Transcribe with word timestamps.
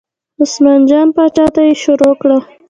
عثمان 0.41 0.79
جان 0.89 1.07
پاچا 1.15 1.45
ته 1.55 1.61
یې 1.67 1.73
شروع 1.83 2.13
کړه. 2.21 2.37